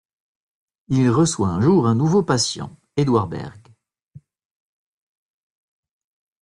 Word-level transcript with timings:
Il 0.87 1.11
reçoit 1.11 1.49
un 1.49 1.61
jour 1.61 1.85
un 1.85 1.93
nouveau 1.93 2.23
patient, 2.23 2.75
Édouard 2.97 3.27
Berg. 3.27 3.61